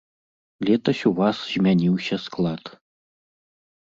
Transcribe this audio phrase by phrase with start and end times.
[0.67, 2.63] Летась у вас змяніўся склад.